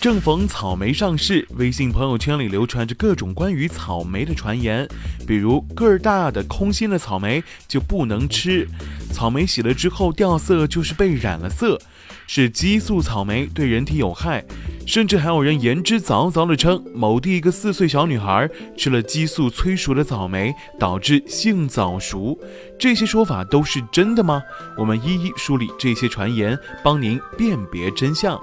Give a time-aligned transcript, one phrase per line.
[0.00, 4.88] 正逢草莓上市，微信朋友圈里流传着各种关于草莓的传言，
[5.26, 8.66] 比如个儿大的空心的草莓就不能吃，
[9.12, 11.78] 草莓洗了之后掉色就是被染了色，
[12.26, 14.42] 是激素草莓对人体有害，
[14.86, 18.48] 甚至还有人言之凿凿地称某地一个四岁小女孩
[18.78, 22.38] 吃了激素催熟的草莓导致性早熟，
[22.78, 24.42] 这些说法都是真的吗？
[24.78, 28.40] 我们一一梳理这些传言，帮您辨别真相。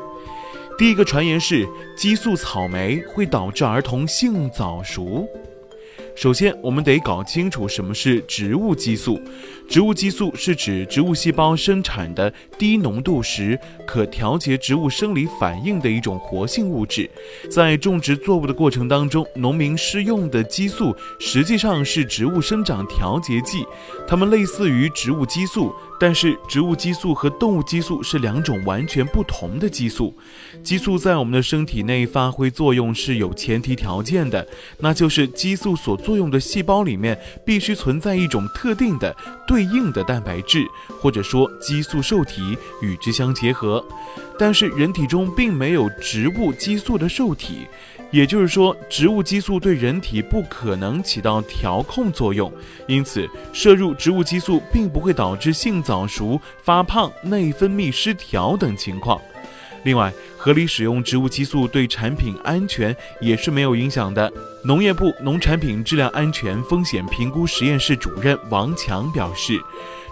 [0.77, 5.27] 第一个传言是激素草莓会导致儿童性早熟。
[6.16, 9.20] 首先，我们得搞清楚什么是植物激素。
[9.67, 17.09] 植物激素是指植物细胞生产的低浓度时可调节植物生理反应的一种活性物质。
[17.52, 23.64] 在种植作物的过程当中，农民施用的激素实际上是植物生长调节剂，
[24.08, 25.73] 它们类似于植物激素。
[26.00, 30.16] 但是，植物激素和动物激素是两种完全不同的激素。
[30.64, 34.48] 激素在我们的身体内发挥作用是有前提条件的，
[34.80, 39.16] 那就是激素所作用的细胞里面必须存在一种特定的
[39.48, 40.64] 对应的蛋白质，
[41.02, 43.84] 或者说激素受体与之相结合。
[44.38, 47.66] 但是，人体中并没有植物激素的受体。
[48.11, 52.52] 也就是说，植物激素对人体不可能起到调控作用，
[52.88, 59.19] 因此摄入植物激素并不会导致性早熟、发胖、内分泌失调等情况。
[59.83, 64.31] 另外，合理使用植物激素对产品安全也是没有影响的。
[64.64, 69.59] 农业部农产品质量安全风险评估实验室主任王强表示。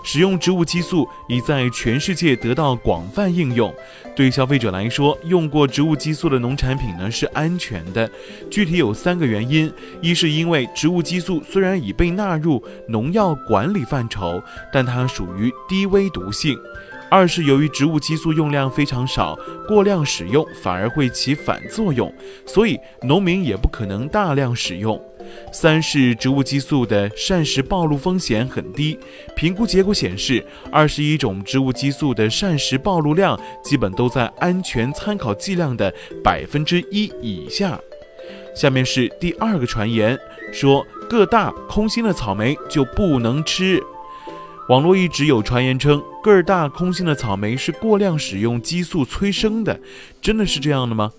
[0.08, 3.74] 使用植物激素已在全世界得到广泛应用。
[4.16, 8.08] 对消费者来说，用过植物激素的农产品呢是安全的。
[8.52, 14.40] 具体有三个原因：一是因为植物激素虽然已被纳入农药管理范畴，
[14.72, 16.56] 但它属于低危毒性；
[17.10, 22.14] 二是由于植物激素用量非常少，过量使用反而会起反作用，
[22.46, 25.02] 所以农民也不可能大量使用。
[25.52, 29.00] 三是植物激素的膳食暴露风险很低，
[29.36, 37.80] 评估结果显示，二十一种植物激素的膳食暴露量基本都在安全参考剂量的百分之一以下。
[38.56, 40.18] 下面是第二个传言，
[40.52, 43.82] 说个大空心的草莓就不能吃。
[44.68, 49.80] 网络一直有传言称，个儿大空心的草莓是过量使用激素催生的，
[50.20, 51.12] 真的是这样的吗？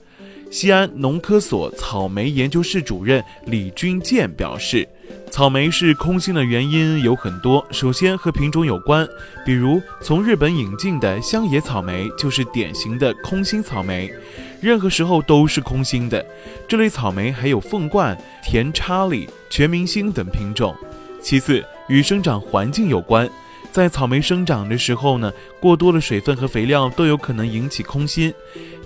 [0.51, 4.89] 西安农科所草莓研究室主任李军建表示，
[5.31, 7.65] 草莓是空心的原因有很多。
[7.71, 9.07] 首先和品种有关，
[9.45, 14.13] 比如从日本引进的香野草莓就是典型的空心草莓，
[14.61, 16.25] 任何时候都是空心的。
[16.67, 20.75] 这类草莓还有凤冠、甜查理、全明星等品种。
[21.21, 23.29] 其次与生长环境有关，
[23.71, 28.33] 在草莓生长的时候呢，过多的水分和肥料都有可能引起空心。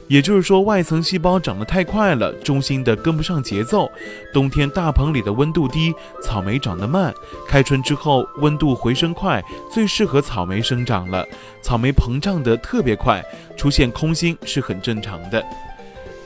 [0.08, 3.88] 也就是说，外层细胞长得太快了，中心的跟不上节奏。
[4.34, 7.12] 冬天大棚里的温度低，草莓长得慢；
[7.46, 9.40] 开春之后温度回升快，
[9.72, 11.24] 最适合草莓生长了。
[11.62, 13.24] 草莓膨胀得特别快，
[13.56, 15.40] 出现空心是很正常的。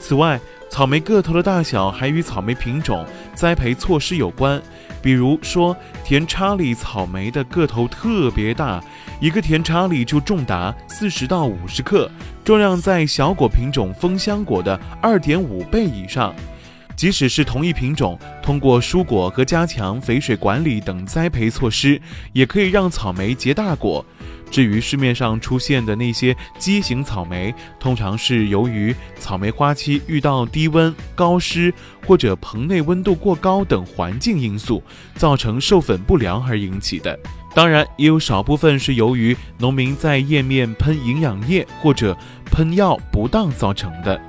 [0.01, 0.41] 此外，
[0.71, 4.61] 草莓个头的大小还与草莓品种、栽培措施有关。
[5.01, 8.83] 比如说，甜查理草莓的个头特别大，
[9.21, 12.11] 一个甜查理就重达四十到五十克，
[12.43, 16.35] 重量在小果品种枫香果的二点五倍以上。
[16.97, 22.01] 即使是同一品种，通过疏果和加强肥水管理等栽培措施，
[22.33, 24.05] 也可以让草莓结大果。
[24.55, 31.75] 至于市面上出现的那些畸形草莓，通常是由于草莓花期遇到低温、高湿
[32.07, 34.81] 或者棚内温度过高等环境因素，
[35.17, 37.19] 造成授粉不良而引起的。
[37.53, 44.23] 当然，也有少部分是由于农民在叶面喷营养液或者喷药不当造成的。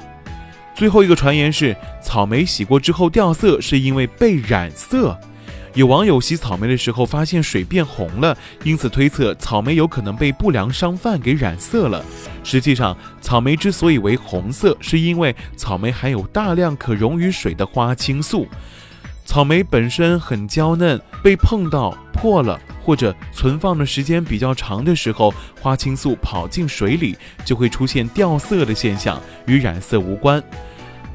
[0.74, 5.16] 最后一个传言是，草莓洗过之后掉色是因为被染色。
[5.76, 12.04] 有网友洗草莓的时候发现水变红了，因此推测草莓有可能被不良商贩给染色了。
[12.46, 18.48] 实际上，草莓之所以为红色，是因为草莓含有大量可溶于水的花青素。
[19.26, 30.42] 草莓本身很娇嫩，被碰到破了或者存放的时间比较长的时候，花青素跑进水里，就会出现掉色的现象，与染色无关。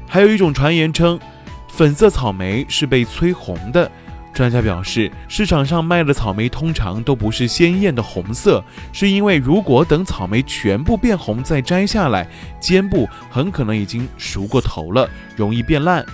[0.07, 1.19] 还有一种传言称，
[1.67, 3.89] 粉色草莓是被催红的。
[4.33, 8.63] 专家表示，市场上卖的草莓通常都不是鲜艳的红色，
[8.93, 12.27] 是因为如果等草莓全部变红再摘下来，
[12.59, 16.05] 尖部很可能已经熟过头了，容易变烂。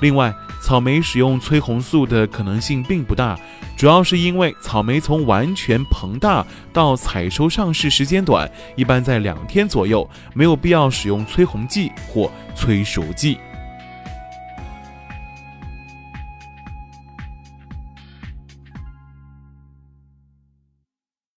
[0.00, 0.32] 另外，
[0.62, 3.38] 草莓使用催红素的可能性并不大，
[3.76, 13.38] 主要是因为草莓从完全膨大到采收上市时间短，一般在两天左右，没有必要使用催红剂或催熟剂。